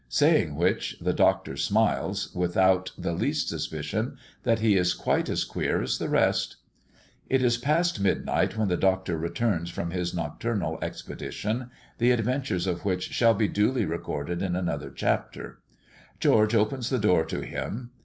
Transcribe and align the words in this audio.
Saying 0.09 0.55
which, 0.55 0.97
the 0.99 1.13
Doctor 1.13 1.55
smiles, 1.55 2.33
without 2.33 2.91
the 2.97 3.11
least 3.13 3.49
suspicion 3.49 4.17
that 4.41 4.57
he 4.57 4.75
is 4.75 4.95
quite 4.95 5.29
as 5.29 5.43
queer 5.43 5.83
as 5.83 5.99
the 5.99 6.09
rest. 6.09 6.55
It 7.29 7.43
is 7.43 7.57
past 7.57 7.99
midnight 7.99 8.57
when 8.57 8.67
the 8.67 8.77
Doctor 8.77 9.15
returns 9.15 9.69
from 9.69 9.91
his 9.91 10.11
nocturnal 10.11 10.79
expedition, 10.81 11.69
the 11.99 12.09
adventures 12.09 12.65
of 12.65 12.83
which 12.83 13.09
shall 13.11 13.35
be 13.35 13.47
duly 13.47 13.85
recorded 13.85 14.41
in 14.41 14.55
another 14.55 14.89
chapter. 14.89 15.59
George 16.19 16.55
opens 16.55 16.89
the 16.89 16.97
door 16.97 17.23
to 17.25 17.41
him. 17.41 17.91